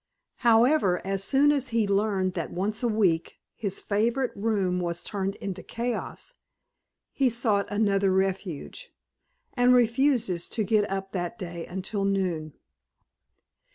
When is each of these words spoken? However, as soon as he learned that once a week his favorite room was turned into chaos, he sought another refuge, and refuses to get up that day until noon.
However, 0.37 0.99
as 1.05 1.23
soon 1.23 1.51
as 1.51 1.67
he 1.67 1.87
learned 1.87 2.33
that 2.33 2.49
once 2.51 2.81
a 2.81 2.87
week 2.87 3.37
his 3.55 3.79
favorite 3.79 4.31
room 4.35 4.79
was 4.79 5.03
turned 5.03 5.35
into 5.35 5.61
chaos, 5.61 6.33
he 7.13 7.29
sought 7.29 7.67
another 7.69 8.11
refuge, 8.11 8.91
and 9.53 9.75
refuses 9.75 10.49
to 10.49 10.63
get 10.63 10.89
up 10.89 11.11
that 11.11 11.37
day 11.37 11.67
until 11.67 12.03
noon. 12.03 12.53